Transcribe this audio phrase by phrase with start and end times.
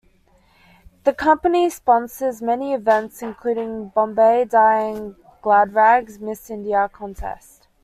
[1.03, 6.49] The company sponsors many events, including Bombay Dyeing Gladrags Mrs.
[6.49, 7.67] India contest.